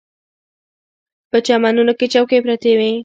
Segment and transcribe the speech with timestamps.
[1.31, 2.91] په چمنونو کې چوکۍ پرتې وې.